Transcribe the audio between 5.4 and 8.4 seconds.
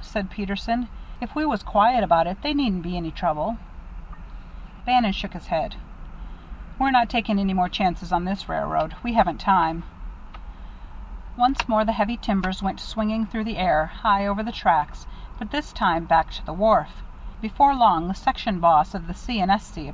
head. "We're not taking any more chances on